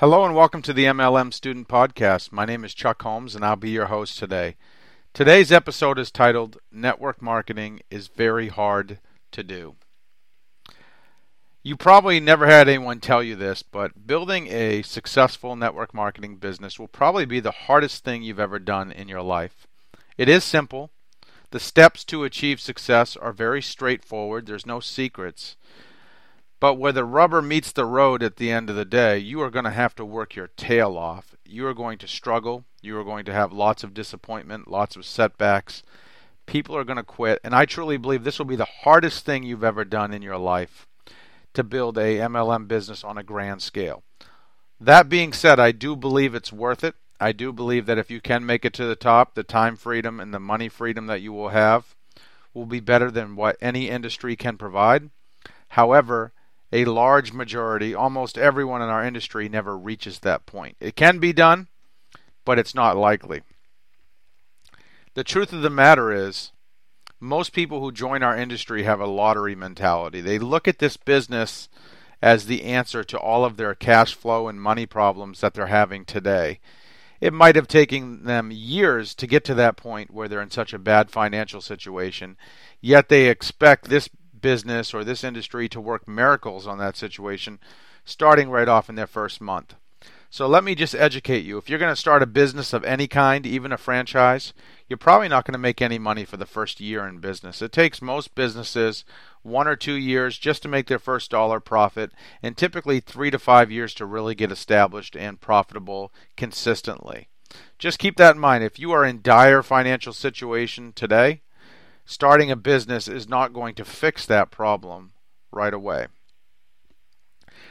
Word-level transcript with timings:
Hello 0.00 0.24
and 0.24 0.34
welcome 0.34 0.62
to 0.62 0.72
the 0.72 0.86
MLM 0.86 1.30
Student 1.30 1.68
Podcast. 1.68 2.32
My 2.32 2.46
name 2.46 2.64
is 2.64 2.72
Chuck 2.72 3.02
Holmes 3.02 3.34
and 3.34 3.44
I'll 3.44 3.54
be 3.54 3.68
your 3.68 3.88
host 3.88 4.18
today. 4.18 4.56
Today's 5.12 5.52
episode 5.52 5.98
is 5.98 6.10
titled 6.10 6.56
Network 6.72 7.20
Marketing 7.20 7.80
is 7.90 8.08
Very 8.08 8.48
Hard 8.48 8.98
to 9.30 9.42
Do. 9.42 9.76
You 11.62 11.76
probably 11.76 12.18
never 12.18 12.46
had 12.46 12.66
anyone 12.66 13.00
tell 13.00 13.22
you 13.22 13.36
this, 13.36 13.62
but 13.62 14.06
building 14.06 14.46
a 14.46 14.80
successful 14.80 15.54
network 15.54 15.92
marketing 15.92 16.36
business 16.36 16.78
will 16.78 16.88
probably 16.88 17.26
be 17.26 17.40
the 17.40 17.50
hardest 17.50 18.02
thing 18.02 18.22
you've 18.22 18.40
ever 18.40 18.58
done 18.58 18.90
in 18.90 19.06
your 19.06 19.20
life. 19.20 19.66
It 20.16 20.30
is 20.30 20.44
simple. 20.44 20.92
The 21.50 21.60
steps 21.60 22.04
to 22.04 22.24
achieve 22.24 22.58
success 22.58 23.18
are 23.18 23.34
very 23.34 23.60
straightforward. 23.60 24.46
There's 24.46 24.64
no 24.64 24.80
secrets. 24.80 25.56
But 26.60 26.74
where 26.74 26.92
the 26.92 27.06
rubber 27.06 27.40
meets 27.40 27.72
the 27.72 27.86
road 27.86 28.22
at 28.22 28.36
the 28.36 28.50
end 28.50 28.68
of 28.68 28.76
the 28.76 28.84
day, 28.84 29.16
you 29.16 29.40
are 29.40 29.50
going 29.50 29.64
to 29.64 29.70
have 29.70 29.94
to 29.94 30.04
work 30.04 30.36
your 30.36 30.48
tail 30.48 30.98
off. 30.98 31.34
You 31.46 31.66
are 31.66 31.74
going 31.74 31.96
to 31.98 32.06
struggle. 32.06 32.64
You 32.82 32.98
are 32.98 33.04
going 33.04 33.24
to 33.24 33.32
have 33.32 33.50
lots 33.50 33.82
of 33.82 33.94
disappointment, 33.94 34.68
lots 34.70 34.94
of 34.94 35.06
setbacks. 35.06 35.82
People 36.44 36.76
are 36.76 36.84
going 36.84 36.98
to 36.98 37.02
quit. 37.02 37.40
And 37.42 37.54
I 37.54 37.64
truly 37.64 37.96
believe 37.96 38.24
this 38.24 38.38
will 38.38 38.46
be 38.46 38.56
the 38.56 38.66
hardest 38.82 39.24
thing 39.24 39.42
you've 39.42 39.64
ever 39.64 39.86
done 39.86 40.12
in 40.12 40.20
your 40.20 40.36
life 40.36 40.86
to 41.54 41.64
build 41.64 41.96
a 41.96 42.18
MLM 42.18 42.68
business 42.68 43.02
on 43.02 43.16
a 43.16 43.22
grand 43.22 43.62
scale. 43.62 44.02
That 44.78 45.08
being 45.08 45.32
said, 45.32 45.58
I 45.58 45.72
do 45.72 45.96
believe 45.96 46.34
it's 46.34 46.52
worth 46.52 46.84
it. 46.84 46.94
I 47.18 47.32
do 47.32 47.52
believe 47.52 47.86
that 47.86 47.98
if 47.98 48.10
you 48.10 48.20
can 48.20 48.44
make 48.44 48.64
it 48.64 48.72
to 48.74 48.84
the 48.84 48.96
top, 48.96 49.34
the 49.34 49.42
time 49.42 49.76
freedom 49.76 50.20
and 50.20 50.32
the 50.32 50.40
money 50.40 50.68
freedom 50.68 51.06
that 51.06 51.20
you 51.20 51.32
will 51.32 51.50
have 51.50 51.94
will 52.52 52.66
be 52.66 52.80
better 52.80 53.10
than 53.10 53.36
what 53.36 53.56
any 53.60 53.88
industry 53.88 54.36
can 54.36 54.56
provide. 54.56 55.10
However, 55.68 56.32
a 56.72 56.84
large 56.84 57.32
majority, 57.32 57.94
almost 57.94 58.38
everyone 58.38 58.82
in 58.82 58.88
our 58.88 59.04
industry, 59.04 59.48
never 59.48 59.76
reaches 59.76 60.20
that 60.20 60.46
point. 60.46 60.76
It 60.80 60.96
can 60.96 61.18
be 61.18 61.32
done, 61.32 61.68
but 62.44 62.58
it's 62.58 62.74
not 62.74 62.96
likely. 62.96 63.42
The 65.14 65.24
truth 65.24 65.52
of 65.52 65.62
the 65.62 65.70
matter 65.70 66.12
is, 66.12 66.52
most 67.18 67.52
people 67.52 67.80
who 67.80 67.92
join 67.92 68.22
our 68.22 68.36
industry 68.36 68.84
have 68.84 69.00
a 69.00 69.06
lottery 69.06 69.54
mentality. 69.54 70.20
They 70.20 70.38
look 70.38 70.66
at 70.66 70.78
this 70.78 70.96
business 70.96 71.68
as 72.22 72.46
the 72.46 72.64
answer 72.64 73.02
to 73.04 73.18
all 73.18 73.44
of 73.44 73.56
their 73.56 73.74
cash 73.74 74.14
flow 74.14 74.48
and 74.48 74.60
money 74.60 74.86
problems 74.86 75.40
that 75.40 75.54
they're 75.54 75.66
having 75.66 76.04
today. 76.04 76.60
It 77.20 77.34
might 77.34 77.56
have 77.56 77.68
taken 77.68 78.24
them 78.24 78.50
years 78.50 79.14
to 79.16 79.26
get 79.26 79.44
to 79.44 79.54
that 79.54 79.76
point 79.76 80.10
where 80.10 80.28
they're 80.28 80.40
in 80.40 80.50
such 80.50 80.72
a 80.72 80.78
bad 80.78 81.10
financial 81.10 81.60
situation, 81.60 82.38
yet 82.80 83.08
they 83.10 83.28
expect 83.28 83.88
this 83.88 84.08
business 84.40 84.92
or 84.94 85.04
this 85.04 85.24
industry 85.24 85.68
to 85.68 85.80
work 85.80 86.08
miracles 86.08 86.66
on 86.66 86.78
that 86.78 86.96
situation 86.96 87.58
starting 88.04 88.50
right 88.50 88.68
off 88.68 88.88
in 88.88 88.94
their 88.94 89.06
first 89.06 89.40
month. 89.40 89.74
So 90.32 90.46
let 90.46 90.62
me 90.62 90.76
just 90.76 90.94
educate 90.94 91.44
you. 91.44 91.58
If 91.58 91.68
you're 91.68 91.80
going 91.80 91.92
to 91.92 92.00
start 92.00 92.22
a 92.22 92.26
business 92.26 92.72
of 92.72 92.84
any 92.84 93.08
kind, 93.08 93.44
even 93.44 93.72
a 93.72 93.76
franchise, 93.76 94.52
you're 94.88 94.96
probably 94.96 95.26
not 95.26 95.44
going 95.44 95.54
to 95.54 95.58
make 95.58 95.82
any 95.82 95.98
money 95.98 96.24
for 96.24 96.36
the 96.36 96.46
first 96.46 96.80
year 96.80 97.04
in 97.04 97.18
business. 97.18 97.60
It 97.60 97.72
takes 97.72 98.00
most 98.00 98.36
businesses 98.36 99.04
one 99.42 99.66
or 99.66 99.74
two 99.74 99.94
years 99.94 100.38
just 100.38 100.62
to 100.62 100.68
make 100.68 100.86
their 100.86 101.00
first 101.00 101.32
dollar 101.32 101.58
profit, 101.58 102.12
and 102.44 102.56
typically 102.56 103.00
three 103.00 103.32
to 103.32 103.40
five 103.40 103.72
years 103.72 103.92
to 103.94 104.06
really 104.06 104.36
get 104.36 104.52
established 104.52 105.16
and 105.16 105.40
profitable 105.40 106.12
consistently. 106.36 107.28
Just 107.76 107.98
keep 107.98 108.16
that 108.16 108.36
in 108.36 108.40
mind. 108.40 108.62
If 108.62 108.78
you 108.78 108.92
are 108.92 109.04
in 109.04 109.22
dire 109.22 109.64
financial 109.64 110.12
situation 110.12 110.92
today, 110.92 111.42
starting 112.04 112.50
a 112.50 112.56
business 112.56 113.08
is 113.08 113.28
not 113.28 113.52
going 113.52 113.74
to 113.74 113.84
fix 113.84 114.26
that 114.26 114.50
problem 114.50 115.12
right 115.52 115.74
away. 115.74 116.06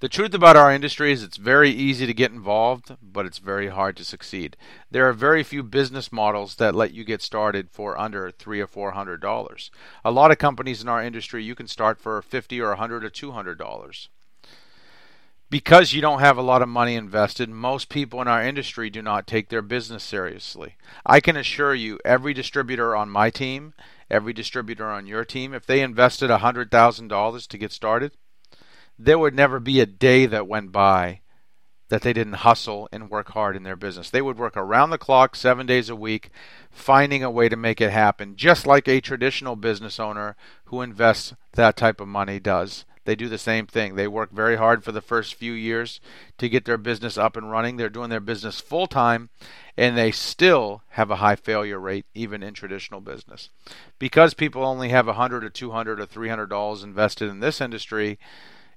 The 0.00 0.08
truth 0.08 0.32
about 0.32 0.56
our 0.56 0.72
industry 0.72 1.12
is 1.12 1.22
it's 1.22 1.36
very 1.36 1.68
easy 1.70 2.06
to 2.06 2.14
get 2.14 2.32
involved, 2.32 2.96
but 3.02 3.26
it's 3.26 3.38
very 3.38 3.68
hard 3.68 3.98
to 3.98 4.04
succeed. 4.04 4.56
There 4.90 5.06
are 5.06 5.12
very 5.12 5.42
few 5.42 5.62
business 5.62 6.10
models 6.10 6.54
that 6.54 6.74
let 6.74 6.94
you 6.94 7.04
get 7.04 7.20
started 7.20 7.70
for 7.70 7.98
under 7.98 8.30
three 8.30 8.60
or 8.60 8.66
four 8.66 8.92
hundred 8.92 9.20
dollars. 9.20 9.70
A 10.02 10.10
lot 10.10 10.30
of 10.30 10.38
companies 10.38 10.80
in 10.80 10.88
our 10.88 11.02
industry 11.02 11.44
you 11.44 11.54
can 11.54 11.66
start 11.66 12.00
for 12.00 12.22
fifty 12.22 12.62
or 12.62 12.72
a 12.72 12.76
hundred 12.76 13.04
or 13.04 13.10
two 13.10 13.32
hundred 13.32 13.58
dollars. 13.58 14.08
Because 15.50 15.92
you 15.92 16.00
don't 16.00 16.20
have 16.20 16.38
a 16.38 16.42
lot 16.42 16.62
of 16.62 16.68
money 16.68 16.94
invested, 16.94 17.50
most 17.50 17.88
people 17.88 18.22
in 18.22 18.28
our 18.28 18.42
industry 18.42 18.88
do 18.88 19.02
not 19.02 19.26
take 19.26 19.48
their 19.48 19.62
business 19.62 20.04
seriously. 20.04 20.76
I 21.04 21.18
can 21.18 21.36
assure 21.36 21.74
you, 21.74 21.98
every 22.04 22.32
distributor 22.32 22.94
on 22.94 23.10
my 23.10 23.30
team 23.30 23.74
every 24.10 24.32
distributor 24.32 24.88
on 24.88 25.06
your 25.06 25.24
team, 25.24 25.54
if 25.54 25.64
they 25.64 25.80
invested 25.80 26.30
$100,000 26.30 27.46
to 27.46 27.58
get 27.58 27.72
started, 27.72 28.12
there 28.98 29.18
would 29.18 29.34
never 29.34 29.60
be 29.60 29.80
a 29.80 29.86
day 29.86 30.26
that 30.26 30.48
went 30.48 30.72
by 30.72 31.20
that 31.88 32.02
they 32.02 32.12
didn't 32.12 32.34
hustle 32.34 32.88
and 32.92 33.10
work 33.10 33.30
hard 33.30 33.56
in 33.56 33.62
their 33.64 33.76
business. 33.76 34.10
They 34.10 34.22
would 34.22 34.38
work 34.38 34.56
around 34.56 34.90
the 34.90 34.98
clock, 34.98 35.34
seven 35.34 35.66
days 35.66 35.88
a 35.88 35.96
week, 35.96 36.30
finding 36.70 37.24
a 37.24 37.30
way 37.30 37.48
to 37.48 37.56
make 37.56 37.80
it 37.80 37.90
happen, 37.90 38.36
just 38.36 38.66
like 38.66 38.86
a 38.86 39.00
traditional 39.00 39.56
business 39.56 39.98
owner 39.98 40.36
who 40.66 40.82
invests 40.82 41.34
that 41.54 41.76
type 41.76 42.00
of 42.00 42.06
money 42.06 42.38
does. 42.38 42.84
They 43.04 43.14
do 43.16 43.28
the 43.28 43.38
same 43.38 43.66
thing. 43.66 43.94
They 43.94 44.06
work 44.06 44.30
very 44.30 44.56
hard 44.56 44.84
for 44.84 44.92
the 44.92 45.00
first 45.00 45.34
few 45.34 45.52
years 45.52 46.00
to 46.38 46.48
get 46.48 46.64
their 46.64 46.76
business 46.76 47.16
up 47.16 47.36
and 47.36 47.50
running. 47.50 47.76
They're 47.76 47.88
doing 47.88 48.10
their 48.10 48.20
business 48.20 48.60
full 48.60 48.86
time, 48.86 49.30
and 49.76 49.96
they 49.96 50.10
still 50.10 50.82
have 50.90 51.10
a 51.10 51.16
high 51.16 51.36
failure 51.36 51.80
rate, 51.80 52.06
even 52.14 52.42
in 52.42 52.54
traditional 52.54 53.00
business. 53.00 53.48
Because 53.98 54.34
people 54.34 54.64
only 54.64 54.90
have 54.90 55.06
100 55.06 55.44
or 55.44 55.50
200 55.50 56.00
or 56.00 56.06
300 56.06 56.46
dollars 56.46 56.82
invested 56.82 57.30
in 57.30 57.40
this 57.40 57.60
industry, 57.60 58.18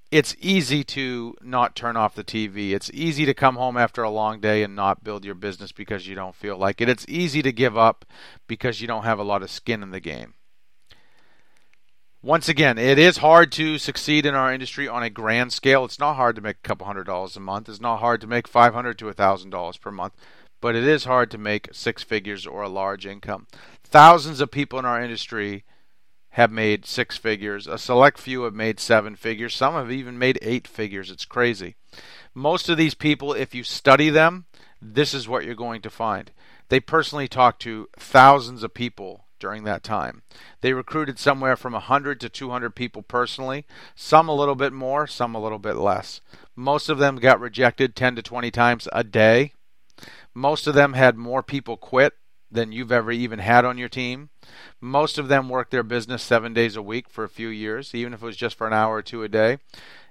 it's 0.09 0.35
easy 0.39 0.83
to 0.83 1.35
not 1.41 1.75
turn 1.75 1.97
off 1.97 2.15
the 2.15 2.23
TV. 2.23 2.71
It's 2.71 2.91
easy 2.93 3.25
to 3.25 3.33
come 3.33 3.55
home 3.55 3.77
after 3.77 4.03
a 4.03 4.11
long 4.11 4.39
day 4.39 4.63
and 4.63 4.75
not 4.75 5.03
build 5.03 5.25
your 5.25 5.35
business 5.35 5.71
because 5.71 6.07
you 6.07 6.15
don't 6.15 6.35
feel 6.35 6.55
like 6.55 6.81
it. 6.81 6.87
It's 6.87 7.05
easy 7.09 7.41
to 7.41 7.51
give 7.51 7.77
up 7.77 8.05
because 8.47 8.79
you 8.79 8.87
don't 8.87 9.05
have 9.05 9.19
a 9.19 9.23
lot 9.23 9.41
of 9.41 9.49
skin 9.49 9.81
in 9.81 9.91
the 9.91 9.99
game 9.99 10.35
once 12.23 12.47
again, 12.47 12.77
it 12.77 12.97
is 12.97 13.17
hard 13.17 13.51
to 13.51 13.77
succeed 13.77 14.25
in 14.25 14.33
our 14.33 14.53
industry 14.53 14.87
on 14.87 15.03
a 15.03 15.09
grand 15.09 15.51
scale. 15.51 15.83
It's 15.83 15.99
not 15.99 16.15
hard 16.15 16.37
to 16.37 16.41
make 16.41 16.55
a 16.55 16.67
couple 16.67 16.87
hundred 16.87 17.03
dollars 17.03 17.35
a 17.35 17.41
month. 17.41 17.67
It's 17.67 17.81
not 17.81 17.99
hard 17.99 18.21
to 18.21 18.27
make 18.27 18.47
five 18.47 18.73
hundred 18.73 18.97
to 18.99 19.09
a 19.09 19.13
thousand 19.13 19.49
dollars 19.49 19.75
per 19.75 19.91
month, 19.91 20.13
but 20.61 20.73
it 20.73 20.85
is 20.85 21.03
hard 21.03 21.29
to 21.31 21.37
make 21.37 21.67
six 21.73 22.01
figures 22.01 22.47
or 22.47 22.61
a 22.61 22.69
large 22.69 23.05
income. 23.05 23.47
Thousands 23.83 24.39
of 24.39 24.51
people 24.51 24.79
in 24.79 24.85
our 24.85 25.03
industry 25.03 25.65
have 26.29 26.49
made 26.49 26.85
six 26.85 27.17
figures. 27.17 27.67
A 27.67 27.77
select 27.77 28.17
few 28.17 28.43
have 28.43 28.55
made 28.55 28.79
seven 28.79 29.17
figures. 29.17 29.53
Some 29.53 29.73
have 29.73 29.91
even 29.91 30.17
made 30.17 30.39
eight 30.41 30.65
figures. 30.65 31.11
It's 31.11 31.25
crazy. 31.25 31.75
Most 32.33 32.69
of 32.69 32.77
these 32.77 32.95
people, 32.95 33.33
if 33.33 33.53
you 33.53 33.63
study 33.63 34.09
them, 34.09 34.45
this 34.81 35.13
is 35.13 35.27
what 35.27 35.43
you're 35.43 35.55
going 35.55 35.81
to 35.81 35.89
find. 35.89 36.31
They 36.69 36.79
personally 36.79 37.27
talk 37.27 37.59
to 37.59 37.89
thousands 37.97 38.63
of 38.63 38.73
people 38.73 39.22
during 39.43 39.65
that 39.65 39.83
time. 39.83 40.21
They 40.61 40.71
recruited 40.71 41.19
somewhere 41.19 41.57
from 41.57 41.73
100 41.73 42.21
to 42.21 42.29
200 42.29 42.73
people 42.73 43.01
personally, 43.01 43.65
some 43.93 44.29
a 44.29 44.33
little 44.33 44.55
bit 44.55 44.71
more, 44.71 45.05
some 45.05 45.35
a 45.35 45.41
little 45.41 45.59
bit 45.59 45.75
less. 45.75 46.21
Most 46.55 46.87
of 46.87 46.97
them 46.97 47.17
got 47.17 47.41
rejected 47.41 47.93
10 47.93 48.15
to 48.15 48.21
20 48.21 48.49
times 48.51 48.87
a 48.93 49.03
day. 49.03 49.51
Most 50.33 50.65
of 50.65 50.75
them 50.75 50.93
had 50.93 51.17
more 51.17 51.43
people 51.43 51.75
quit 51.75 52.13
than 52.49 52.71
you've 52.71 52.93
ever 52.93 53.11
even 53.11 53.39
had 53.39 53.65
on 53.65 53.77
your 53.77 53.89
team. 53.89 54.29
Most 54.79 55.17
of 55.17 55.27
them 55.27 55.49
worked 55.49 55.71
their 55.71 55.83
business 55.83 56.23
seven 56.23 56.53
days 56.53 56.77
a 56.77 56.81
week 56.81 57.09
for 57.09 57.25
a 57.25 57.29
few 57.29 57.49
years, 57.49 57.93
even 57.93 58.13
if 58.13 58.23
it 58.23 58.25
was 58.25 58.37
just 58.37 58.57
for 58.57 58.65
an 58.65 58.71
hour 58.71 58.95
or 58.95 59.01
two 59.01 59.23
a 59.23 59.27
day. 59.27 59.57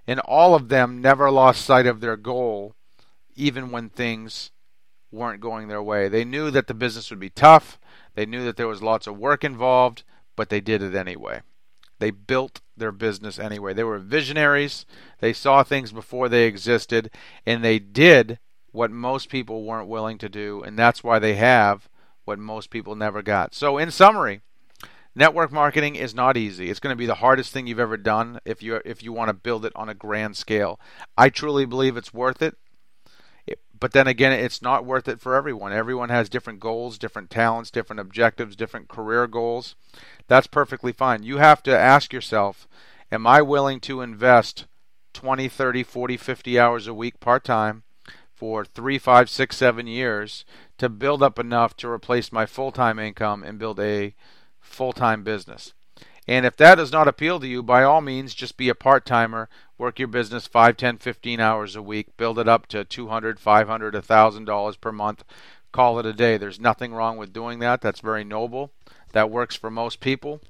And 0.07 0.21
all 0.21 0.55
of 0.55 0.69
them 0.69 1.01
never 1.01 1.31
lost 1.31 1.65
sight 1.65 1.87
of 1.87 2.01
their 2.01 2.19
goal, 2.19 2.75
even 3.35 3.71
when 3.71 3.89
things 3.89 4.51
weren't 5.11 5.41
going 5.41 5.69
their 5.69 5.83
way. 5.83 6.09
They 6.09 6.27
knew 6.27 6.51
that 6.51 6.67
the 6.67 6.75
business 6.75 7.09
would 7.09 7.21
be 7.21 7.31
tough. 7.31 7.79
They 8.15 8.27
knew 8.27 8.45
that 8.45 8.57
there 8.57 8.69
was 8.69 8.83
lots 8.83 9.07
of 9.07 9.19
work 9.19 9.45
involved, 9.45 10.03
but 10.37 10.49
they 10.49 10.61
did 10.61 10.83
it 10.83 10.95
anyway. 10.95 11.43
They 11.99 12.11
built 12.11 12.61
their 12.77 12.93
business 12.93 13.39
anyway. 13.39 13.75
They 13.75 13.85
were 13.85 13.99
visionaries. 13.99 14.85
They 15.21 15.33
saw 15.33 15.63
things 15.63 15.93
before 15.93 16.29
they 16.29 16.47
existed, 16.47 17.11
and 17.47 17.65
they 17.65 17.79
did 17.79 18.39
what 18.73 18.91
most 18.91 19.29
people 19.29 19.65
weren't 19.65 19.89
willing 19.89 20.19
to 20.19 20.29
do, 20.29 20.63
and 20.63 20.79
that's 20.79 21.05
why 21.05 21.19
they 21.19 21.35
have 21.35 21.89
what 22.25 22.39
most 22.39 22.71
people 22.71 22.97
never 22.97 23.23
got. 23.23 23.55
So, 23.55 23.79
in 23.79 23.91
summary, 23.91 24.41
network 25.15 25.53
marketing 25.53 25.95
is 25.97 26.15
not 26.15 26.37
easy. 26.37 26.71
It's 26.71 26.81
going 26.81 26.93
to 26.93 26.99
be 26.99 27.07
the 27.07 27.17
hardest 27.17 27.53
thing 27.53 27.67
you've 27.67 27.79
ever 27.79 27.97
done 27.97 28.41
if 28.45 28.63
you 28.63 28.81
if 28.85 29.03
you 29.03 29.13
want 29.13 29.29
to 29.29 29.35
build 29.35 29.65
it 29.65 29.73
on 29.77 29.89
a 29.89 29.95
grand 29.95 30.37
scale. 30.37 30.81
I 31.17 31.29
truly 31.29 31.67
believe 31.67 31.97
it's 31.97 32.15
worth 32.15 32.43
it. 32.43 32.57
But 33.83 33.91
then 33.91 34.07
again, 34.07 34.31
it's 34.31 34.63
not 34.63 34.85
worth 34.85 35.09
it 35.09 35.21
for 35.21 35.35
everyone. 35.35 35.73
Everyone 35.73 36.09
has 36.09 36.29
different 36.29 36.61
goals, 36.61 36.99
different 36.99 37.31
talents, 37.31 37.69
different 37.69 37.99
objectives, 37.99 38.55
different 38.55 38.87
career 38.87 39.27
goals. 39.27 39.75
That's 40.29 40.47
perfectly 40.47 40.93
fine. 40.93 41.25
You 41.25 41.39
have 41.39 41.65
to 41.65 41.77
ask 41.77 42.13
yourself, 42.13 42.69
am 43.11 43.27
I 43.27 43.43
willing 43.43 43.81
to 43.81 44.01
invest 44.01 44.67
20, 45.15 45.49
30, 45.49 45.83
40, 45.83 46.17
50 46.17 46.61
hours 46.61 46.87
a 46.87 46.95
week 46.95 47.19
part 47.19 47.43
time 47.43 47.83
for 48.33 48.65
three, 48.65 48.99
five, 48.99 49.29
six, 49.29 49.57
seven 49.57 49.89
years 49.89 50.45
to 50.79 50.89
build 50.89 51.21
up 51.21 51.41
enough 51.41 51.77
to 51.79 51.89
replace 51.89 52.31
my 52.31 52.47
full 52.47 52.71
time 52.71 53.01
income 53.01 53.43
and 53.43 53.59
build 53.59 53.81
a 53.81 54.15
full 54.61 54.93
time 54.93 55.25
business? 55.25 55.75
And 56.29 56.47
if 56.47 56.57
that 56.59 56.77
does 56.77 56.93
not 56.93 57.09
appeal 57.09 57.41
to 57.41 57.49
you, 57.49 57.63
by 57.63 57.83
all 57.83 58.01
means, 58.01 58.35
just 58.35 58.57
be 58.57 58.69
a 58.69 58.75
part 58.75 59.05
timer 59.05 59.49
work 59.83 59.99
your 59.99 60.07
business 60.07 60.47
5, 60.47 60.77
10, 60.77 60.99
15 60.99 61.41
hours 61.41 61.75
a 61.75 61.83
week, 61.83 62.17
build 62.17 62.39
it 62.39 62.47
up 62.47 62.69
to 62.69 62.85
200, 62.85 63.41
500, 63.41 63.95
1000 63.95 64.45
dollars 64.45 64.77
per 64.77 64.93
month, 64.93 65.25
call 65.73 65.99
it 65.99 66.07
a 66.07 66.13
day. 66.13 66.37
There's 66.37 66.61
nothing 66.61 66.95
wrong 66.95 67.17
with 67.17 67.33
doing 67.33 67.59
that. 67.59 67.81
That's 67.81 67.99
very 67.99 68.23
noble. 68.23 68.71
That 69.11 69.31
works 69.31 69.57
for 69.57 69.71
most 69.71 69.99
people. 69.99 70.41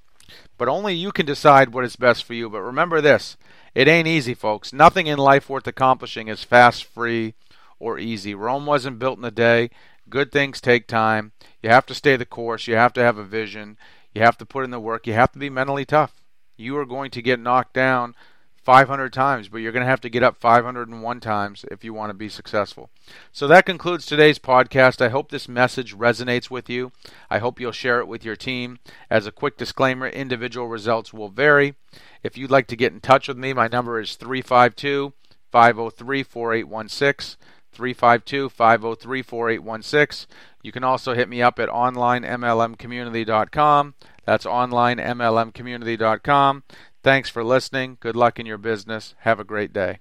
But 0.58 0.68
only 0.68 0.94
you 0.94 1.12
can 1.12 1.24
decide 1.24 1.72
what 1.72 1.84
is 1.84 1.96
best 1.96 2.24
for 2.24 2.34
you. 2.34 2.50
But 2.50 2.60
remember 2.60 3.00
this, 3.00 3.38
it 3.74 3.88
ain't 3.88 4.08
easy, 4.08 4.34
folks. 4.34 4.72
Nothing 4.72 5.06
in 5.06 5.18
life 5.18 5.48
worth 5.48 5.66
accomplishing 5.66 6.28
is 6.28 6.44
fast, 6.44 6.84
free, 6.84 7.34
or 7.78 7.98
easy. 7.98 8.34
Rome 8.34 8.66
wasn't 8.66 8.98
built 8.98 9.18
in 9.18 9.24
a 9.24 9.30
day. 9.30 9.70
Good 10.10 10.30
things 10.30 10.60
take 10.60 10.86
time. 10.86 11.32
You 11.62 11.70
have 11.70 11.86
to 11.86 11.94
stay 11.94 12.16
the 12.16 12.26
course. 12.26 12.66
You 12.66 12.76
have 12.76 12.92
to 12.94 13.02
have 13.02 13.16
a 13.16 13.24
vision. 13.24 13.78
You 14.14 14.22
have 14.22 14.38
to 14.38 14.46
put 14.46 14.64
in 14.64 14.70
the 14.70 14.80
work. 14.80 15.06
You 15.06 15.14
have 15.14 15.32
to 15.32 15.38
be 15.38 15.50
mentally 15.50 15.84
tough. 15.84 16.22
You 16.56 16.76
are 16.78 16.86
going 16.86 17.10
to 17.12 17.22
get 17.22 17.40
knocked 17.40 17.74
down 17.74 18.14
500 18.62 19.12
times, 19.12 19.48
but 19.48 19.58
you're 19.58 19.72
going 19.72 19.84
to 19.84 19.90
have 19.90 20.00
to 20.02 20.10
get 20.10 20.22
up 20.22 20.36
501 20.36 21.20
times 21.20 21.64
if 21.70 21.82
you 21.82 21.92
want 21.92 22.10
to 22.10 22.14
be 22.14 22.28
successful. 22.28 22.90
So 23.32 23.48
that 23.48 23.66
concludes 23.66 24.06
today's 24.06 24.38
podcast. 24.38 25.00
I 25.04 25.08
hope 25.08 25.30
this 25.30 25.48
message 25.48 25.96
resonates 25.96 26.50
with 26.50 26.70
you. 26.70 26.92
I 27.28 27.38
hope 27.38 27.58
you'll 27.58 27.72
share 27.72 27.98
it 27.98 28.06
with 28.06 28.24
your 28.24 28.36
team. 28.36 28.78
As 29.10 29.26
a 29.26 29.32
quick 29.32 29.56
disclaimer, 29.56 30.06
individual 30.06 30.68
results 30.68 31.12
will 31.12 31.28
vary. 31.28 31.74
If 32.22 32.38
you'd 32.38 32.52
like 32.52 32.68
to 32.68 32.76
get 32.76 32.92
in 32.92 33.00
touch 33.00 33.26
with 33.26 33.36
me, 33.36 33.52
my 33.52 33.66
number 33.66 33.98
is 33.98 34.14
352 34.14 35.12
503 35.50 36.22
4816. 36.22 37.36
352 37.72 38.48
503 38.48 39.22
4816. 39.22 40.28
You 40.62 40.72
can 40.72 40.84
also 40.84 41.14
hit 41.14 41.28
me 41.28 41.42
up 41.42 41.58
at 41.58 41.68
onlinemlmcommunity.com. 41.68 43.94
That's 44.24 44.44
onlinemlmcommunity.com. 44.44 46.62
Thanks 47.02 47.28
for 47.28 47.42
listening. 47.42 47.96
Good 48.00 48.14
luck 48.14 48.38
in 48.38 48.46
your 48.46 48.58
business. 48.58 49.16
Have 49.20 49.40
a 49.40 49.44
great 49.44 49.72
day. 49.72 49.98